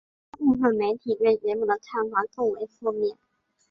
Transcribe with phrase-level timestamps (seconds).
[0.03, 3.15] 其它部分媒体对节目的看法更为负面。